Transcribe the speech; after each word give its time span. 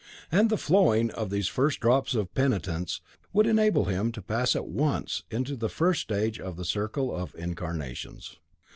And 0.31 0.49
the 0.49 0.57
flowing 0.57 1.11
of 1.11 1.29
these 1.29 1.47
first 1.47 1.79
drops 1.79 2.15
of 2.15 2.33
penitence 2.33 3.01
would 3.33 3.45
enable 3.45 3.85
him 3.85 4.11
to 4.13 4.21
pass 4.23 4.55
at 4.55 4.67
once 4.67 5.21
into 5.29 5.55
the 5.55 5.69
first 5.69 6.01
stage 6.01 6.39
of 6.39 6.57
the 6.57 6.65
circle 6.65 7.15
of 7.15 7.35
incarnations.' 7.35 8.39